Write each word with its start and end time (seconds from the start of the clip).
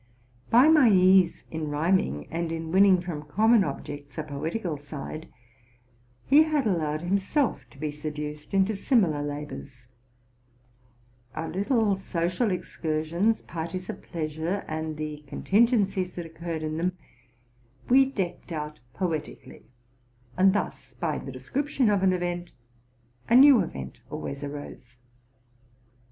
By 0.49 0.67
my 0.67 0.89
ease 0.89 1.43
in 1.51 1.69
rhyming, 1.69 2.27
and 2.31 2.51
in 2.51 2.71
winning 2.71 3.01
from 3.01 3.21
common 3.21 3.63
objects 3.63 4.17
a 4.17 4.23
poetical 4.23 4.75
side, 4.75 5.31
he 6.25 6.41
had 6.41 6.65
allowed 6.65 7.01
himself 7.03 7.69
to 7.69 7.77
be 7.77 7.91
seduced 7.91 8.51
into 8.51 8.75
similar 8.75 9.21
labors. 9.21 9.85
Our 11.35 11.49
little 11.49 11.95
social 11.95 12.49
excursions, 12.49 13.43
parties 13.43 13.91
of 13.91 14.01
pleasure, 14.01 14.65
and 14.67 14.97
the 14.97 15.23
contingencies 15.27 16.15
that 16.15 16.25
occurred 16.25 16.63
in 16.63 16.77
them, 16.77 16.97
we 17.87 18.05
decked 18.05 18.51
out 18.51 18.79
poetically; 18.95 19.67
and 20.35 20.53
thus, 20.53 20.95
by 20.95 21.19
the 21.19 21.31
description 21.31 21.91
of 21.91 22.01
an 22.01 22.11
event, 22.11 22.53
anew 23.29 23.59
event 23.59 24.01
always 24.09 24.43
arose. 24.43 24.97